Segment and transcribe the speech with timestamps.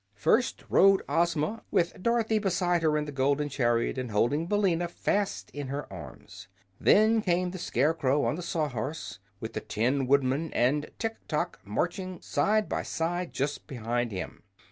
[0.15, 5.51] First rode Ozma, with Dorothy beside her in the golden chariot and holding Billina fast
[5.51, 6.47] in her arms.
[6.79, 12.67] Then came the Scarecrow on the Sawhorse, with the Tin Woodman and Tiktok marching side
[12.67, 14.41] by side just behind him.